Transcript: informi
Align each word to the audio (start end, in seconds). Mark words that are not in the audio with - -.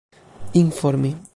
informi 0.55 1.21